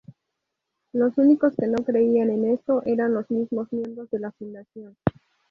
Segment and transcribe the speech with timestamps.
[0.93, 4.97] Los únicos que no creían en esto eran los mismos miembros de la Fundación.